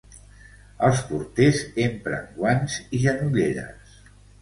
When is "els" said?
0.87-1.01